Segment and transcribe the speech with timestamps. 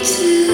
[0.00, 0.47] to